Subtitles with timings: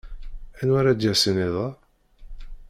[0.59, 1.67] Anwa ara d-yasen iḍ-a?